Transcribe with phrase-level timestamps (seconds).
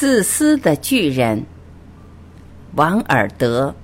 [0.00, 1.44] 自私的巨人，
[2.76, 3.74] 王尔德。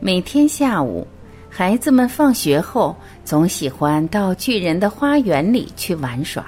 [0.00, 1.06] 每天下午。
[1.52, 6.46] 孩子们放学后总喜欢到巨人的花园里去玩耍。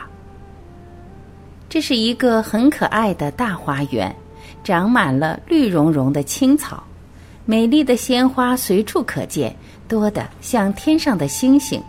[1.68, 4.14] 这是一个很可爱的大花园，
[4.62, 6.84] 长满了绿茸茸的青草，
[7.44, 9.54] 美丽的鲜花随处可见，
[9.88, 11.82] 多得像天上的星星。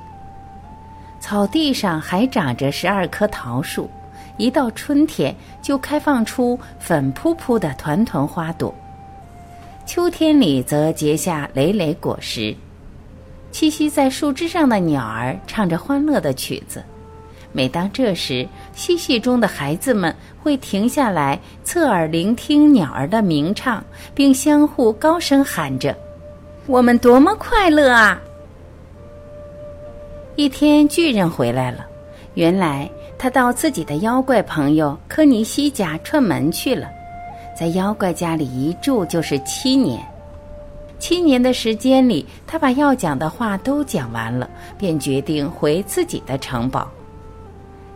[1.20, 3.90] 草地上还长着十二棵桃树，
[4.38, 8.74] 一到春天就开放出粉扑扑的团团花朵，
[9.86, 12.56] 秋天里则结下累累果实。
[13.54, 16.84] 栖息在树枝上的鸟儿唱着欢乐的曲子。
[17.52, 25.96] 每当这时，嬉戏中的孩子们会停下来，侧耳聆听鸟儿的鸣唱，并相互高声喊着
[26.66, 28.20] ：“我们多么快乐啊！”
[30.36, 31.86] 一天，巨人回来了。
[32.34, 36.90] 原来他到自己的妖怪朋友科尼西家串门去了，
[37.56, 40.04] 在妖怪家里一住就是七年。
[41.04, 46.90] 七年的时间里，他把要讲的话都讲完了，便决定回自己的城堡。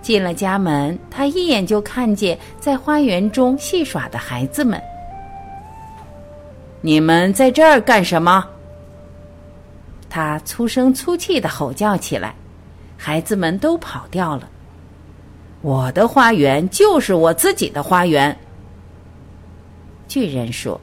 [0.02, 4.78] 进了家门，他一眼就看见在花园中戏耍的孩子们。
[6.82, 8.46] 你们在这儿干什么？
[10.10, 12.36] 他粗声粗气的吼叫起来，
[12.98, 14.50] 孩子们都跑掉了。
[15.62, 18.38] 我的花园就是我自己的花园。
[20.10, 20.78] 巨人说。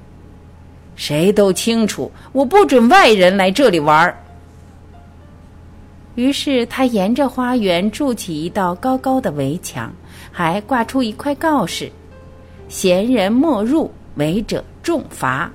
[0.96, 4.16] 谁都清楚，我不准外人来这里玩儿。
[6.14, 9.92] 于是他沿着花园筑起一道高高的围墙，
[10.30, 11.90] 还挂出一块告示
[12.68, 15.50] ：“闲人莫入，违者重罚。”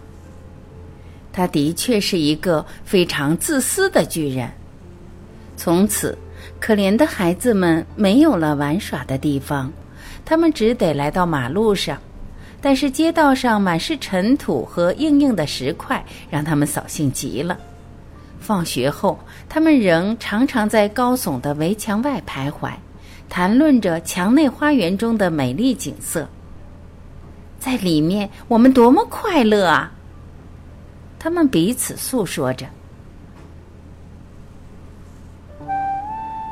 [1.31, 4.49] 他的确是一个非常自私的巨人。
[5.55, 6.17] 从此，
[6.59, 9.71] 可怜的孩子们没有了玩耍的地方，
[10.25, 11.97] 他们只得来到马路上。
[12.61, 17.57] 但是街道上满是尘土和硬硬的石块，让他们扫兴极了。
[18.39, 22.71] 放学后，他们仍常常在高耸的围墙外徘徊，
[23.29, 26.27] 谈论着墙内花园中的美丽景色。
[27.59, 29.91] 在里面，我们多么快乐啊！
[31.19, 32.65] 他们彼此诉说着。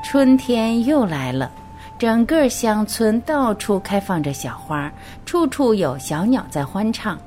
[0.03, 1.51] 春天又来了。
[1.99, 4.91] 整个乡村到处开放着小花，
[5.25, 7.17] 处处有小鸟在欢唱。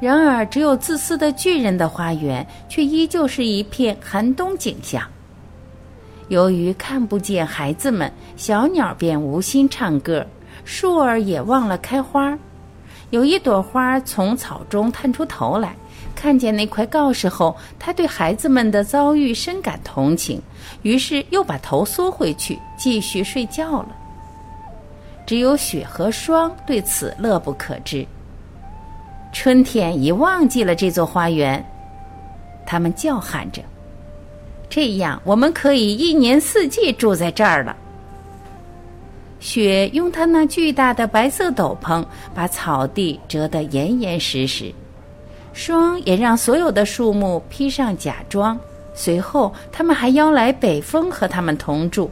[0.00, 5.02] 然而，只有自私的巨人的花园却依旧是一片寒冬景象。
[6.28, 10.24] 由于看不见孩子们，小鸟便无心唱歌，
[10.64, 12.38] 树儿也忘了开花。
[13.10, 15.74] 有一朵花从草中探出头来，
[16.16, 20.42] 看见那块告示后，他对孩子们的遭遇深感同情。
[20.82, 23.96] 于是又把头缩回去，继续睡觉了。
[25.24, 28.04] 只有雪和霜对此乐不可支。
[29.32, 31.64] 春天已忘记了这座花园，
[32.64, 33.60] 他们叫喊着
[34.70, 37.76] ：“这样我们可以一年四季住在这儿了。”
[39.38, 42.04] 雪用它那巨大的白色斗篷
[42.34, 44.72] 把草地遮得严严实实，
[45.56, 48.58] 霜也让所有的树木披上假装。
[48.92, 52.10] 随后，他们还邀来北风和他们同住。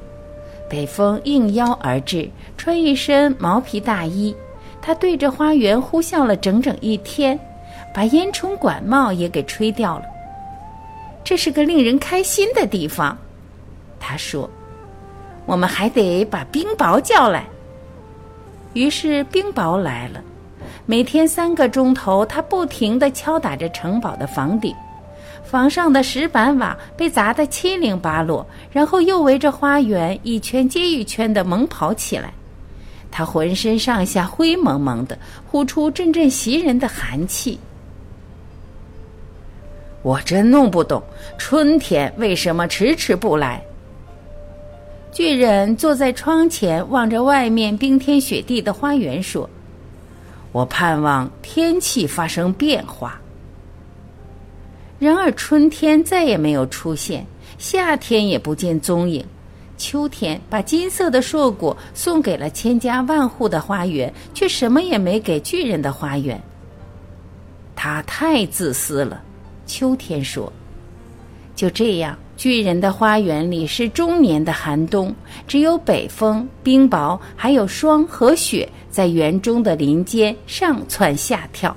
[0.67, 4.35] 北风应邀而至，穿一身毛皮大衣，
[4.81, 7.39] 他对着花园呼啸了整整一天，
[7.93, 10.05] 把烟囱管帽也给吹掉了。
[11.23, 13.17] 这是个令人开心的地方，
[14.01, 14.49] 他说
[15.45, 17.45] ：“我们还得把冰雹叫来。”
[18.73, 20.23] 于是冰雹来了，
[20.87, 24.75] 每天三个钟头，他不停地敲打着城堡的房顶。
[25.43, 32.33] 房上的石板瓦被砸得七零八落，然后又围着花园一圈接一圈的猛跑起来。
[33.11, 35.17] 他浑身上下灰蒙蒙的，
[35.47, 37.59] 呼出阵阵袭人的寒气。
[40.03, 41.03] 我真弄不懂，
[41.39, 43.63] 春天为什么迟迟不来？
[45.13, 49.49] 巨人坐在窗前，望着外面冰天雪地的花园，说
[50.55, 53.21] ：“我盼望天气发生变化。”
[55.01, 57.27] 然而春天再也没有出现，
[57.59, 59.27] 夏天也不见踪影，
[59.77, 66.41] 秋天把金色的硕果送给了千家万户的花园，却什么也没给巨人的花园。
[67.75, 69.21] 他太自私了，
[69.67, 70.51] 秋天说。
[71.57, 75.15] 就这样，巨人的花园里是终年的寒冬，
[75.47, 81.75] 只有北风、冰雹，还有霜和雪在园中的林间上蹿下跳。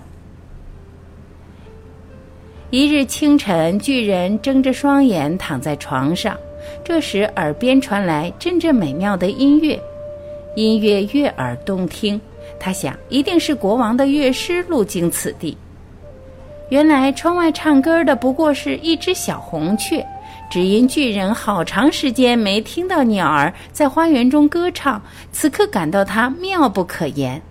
[2.69, 6.35] 一日清晨，巨人睁着双眼躺在床上，
[6.83, 9.79] 这时耳边传来阵阵美妙的音乐，
[10.55, 12.19] 音乐悦耳动听。
[12.59, 15.55] 他想，一定是国王的乐师路经此地。
[16.69, 20.05] 原来窗外唱歌的不过是一只小红雀。
[20.49, 25.01] 只因巨人好长时间没听到鸟儿在花园中歌唱，
[25.31, 27.41] 此刻感到它妙不可言。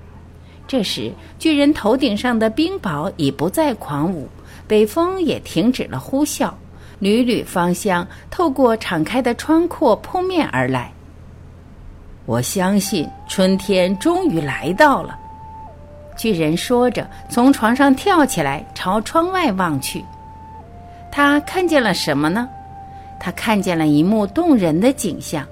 [0.66, 4.28] 这时，巨人头顶上的冰雹已不再狂舞，
[4.66, 6.50] 北风也停止了呼啸，
[6.98, 10.92] 缕缕芳香透过敞开的窗阔扑面而来。
[12.24, 15.16] 我相信春天终于来到了。
[16.16, 20.04] 巨人说着，从床上跳起来，朝窗外望去。
[21.12, 22.48] 他看见了什么呢？
[23.18, 25.46] 他看见了一幕动人的景象：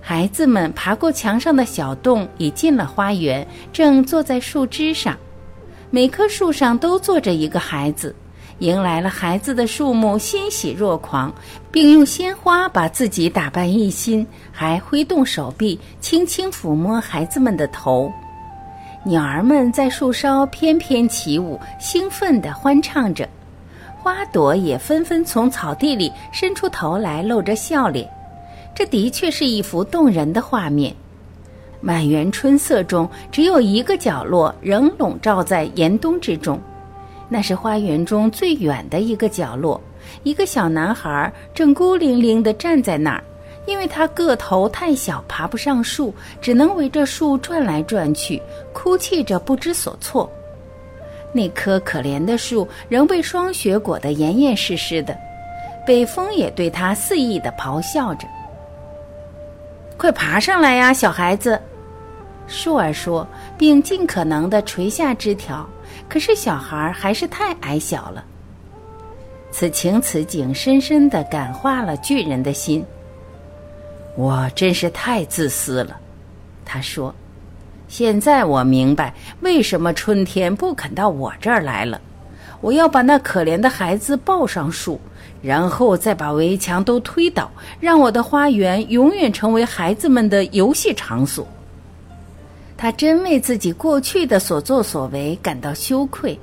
[0.00, 5.16] 孩子们爬过墙上的小洞，已进了花园，正坐在树枝上。
[5.90, 8.14] 每棵树上都坐着一个孩子。
[8.58, 11.34] 迎来了孩子的树木欣喜若狂，
[11.72, 18.12] 并用鲜花把自己打扮一新，还挥动手臂，轻轻抚摸孩子们的头。
[19.04, 23.28] 鸟儿们在树梢翩翩起舞，兴奋地欢唱着。
[24.02, 28.10] 花朵也纷纷从草地里伸出头来，露着笑脸。
[28.74, 30.92] 这的确是一幅动人的画面。
[31.80, 36.60] 满园春色中，只有一个角落仍笼罩在严冬之中，
[37.28, 39.80] 那是花园中最远的一个角落。
[40.24, 43.22] 一个小男孩正孤零零地站在那儿，
[43.66, 50.28] 因为他个头太小，爬不上树，只能围着树转来转去，哭泣着不知所措。
[51.32, 55.16] 那棵可怜的树仍被霜雪裹得严严实实的，
[55.86, 58.28] 北风也对它肆意的咆哮着。
[59.96, 61.60] 快爬上来呀，小孩子！
[62.46, 63.26] 树儿说，
[63.56, 65.66] 并尽可能的垂下枝条。
[66.08, 68.24] 可是小孩还是太矮小了。
[69.50, 72.84] 此情此景，深深的感化了巨人的心。
[74.16, 75.98] 我真是太自私了，
[76.64, 77.14] 他说。
[77.92, 79.12] 现在我明白
[79.42, 82.00] 为什么春天不肯到我这儿来了。
[82.62, 84.98] 我要把那可怜的孩子抱上树，
[85.42, 87.50] 然后再把围墙都推倒，
[87.80, 91.46] 让我的花园永远成为孩子们的游戏场所。
[92.78, 96.40] 他真为自己过去的所作所为感到羞愧。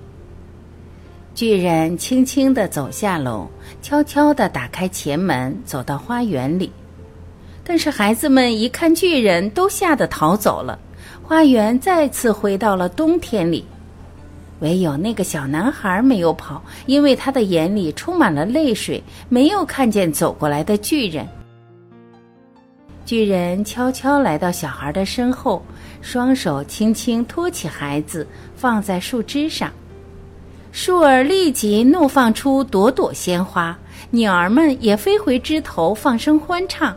[1.34, 3.48] 巨人轻轻地走下楼，
[3.81, 6.72] 悄悄地打开前门，走到花园里。
[7.63, 10.78] 但是孩子们一看巨人，都吓得逃走了。
[11.30, 13.64] 花园再次回到了冬天里，
[14.62, 21.28] 唯有那个小男孩没有跑，因为他的眼里充满了泪水，没有看见走过来的巨人。
[23.06, 25.64] 巨人悄悄来到小孩的身后，
[26.02, 29.72] 双手轻轻托起孩子，放在树枝上。
[30.72, 33.78] 树儿立即怒放出朵朵鲜花，
[34.10, 36.96] 鸟儿们也飞回枝头，放声欢唱。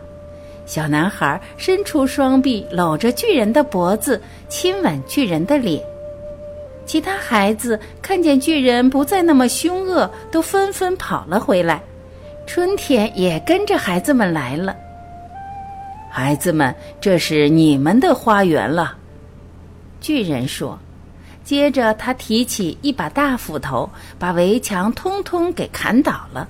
[0.72, 5.84] 小男孩伸出双臂，搂着巨人的脖子，亲吻巨人的脸。
[6.86, 11.82] 其他孩子看见巨人不再那么凶恶，都纷纷跑了回来。
[12.46, 14.74] 春天也跟着孩子们来了。
[16.10, 18.96] 孩子们，这是你们的花园了，
[20.00, 20.78] 巨人说。
[21.44, 26.48] 接着，他提起一把大斧头，把围墙通通给砍倒了。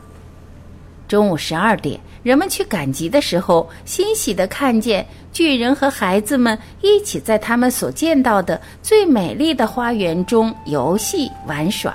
[1.13, 11.95] 中午十二点，人们去赶集的时候，欣喜地看见巨人和孩子们一起在他们所见到的最美丽的花园中游戏玩耍。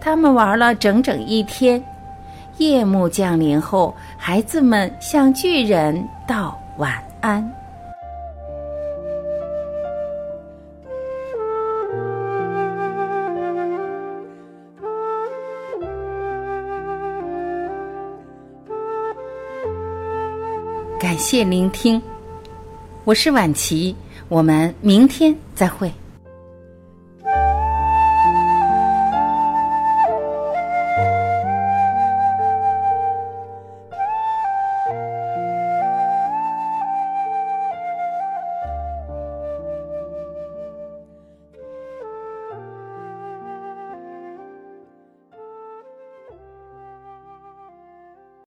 [0.00, 1.84] 他们玩了整整一天。
[2.58, 7.63] 夜幕降临后，孩子们向巨人道晚安。
[21.04, 22.00] 感谢聆听，
[23.04, 23.94] 我是晚琪，
[24.30, 25.92] 我们明天再会。